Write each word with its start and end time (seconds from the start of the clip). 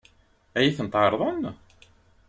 Ad 0.57 0.61
iyi-ten-ɛeṛḍen? 0.63 1.41